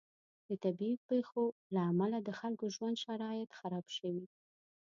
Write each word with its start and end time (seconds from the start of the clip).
د 0.47 0.49
طبعي 0.63 0.93
پیښو 1.09 1.43
له 1.73 1.81
امله 1.91 2.17
د 2.21 2.29
خلکو 2.39 2.63
د 2.69 2.71
ژوند 2.75 2.95
شرایط 3.05 3.49
خراب 3.59 3.85
شوي. 3.97 4.25